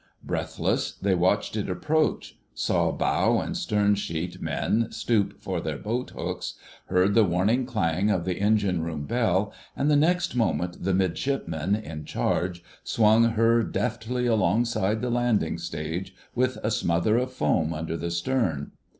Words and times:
Breathless, 0.23 0.93
they 0.93 1.13
watched 1.13 1.55
it 1.55 1.69
approach, 1.69 2.35
saw 2.55 2.91
bow 2.91 3.37
and 3.39 3.55
stern 3.55 3.93
sheet 3.93 4.41
men 4.41 4.87
stoop 4.91 5.39
for 5.39 5.61
their 5.61 5.77
boat 5.77 6.09
hooks, 6.17 6.55
heard 6.87 7.13
the 7.13 7.23
warning 7.23 7.67
clang 7.67 8.09
of 8.09 8.25
the 8.25 8.39
engine 8.39 8.81
room 8.81 9.05
bell, 9.05 9.53
and 9.75 9.91
the 9.91 9.95
next 9.95 10.35
moment 10.35 10.83
the 10.83 10.95
Midshipman 10.95 11.75
in 11.75 12.03
charge 12.05 12.63
swung 12.83 13.25
her 13.35 13.61
deftly 13.61 14.25
alongside 14.25 15.03
the 15.03 15.11
landing 15.11 15.59
stage 15.59 16.15
with 16.33 16.57
a 16.63 16.71
smother 16.71 17.15
of 17.19 17.31
foam 17.31 17.71
under 17.71 17.95
the 17.95 18.09
stern. 18.09 18.71